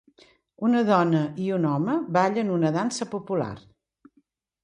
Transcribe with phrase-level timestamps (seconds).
[0.67, 3.53] Una dona i un home ballen una dansa popular.